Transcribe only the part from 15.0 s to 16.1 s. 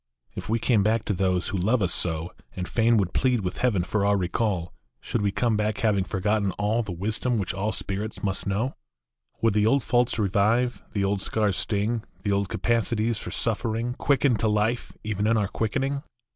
even in our quickening?